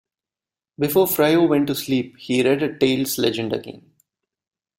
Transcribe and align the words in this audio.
Before 0.79 1.05
Frio 1.05 1.45
went 1.45 1.67
to 1.67 1.75
sleep, 1.75 2.17
he 2.17 2.41
read 2.41 2.63
a 2.63 2.75
Tales 2.75 3.19
legend 3.19 3.53
again. 3.53 3.91